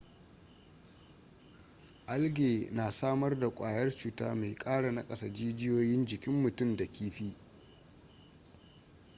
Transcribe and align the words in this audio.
algae 2.07 2.69
na 2.71 2.91
samar 2.91 3.39
da 3.39 3.49
kwayar 3.49 3.91
cuta 3.95 4.35
mai 4.35 4.55
kara 4.55 4.91
nakasa 4.91 5.29
jijiyoyin 5.29 6.05
jikin 6.05 6.33
mutum 6.33 6.75
da 6.77 6.85
kifi 6.85 7.33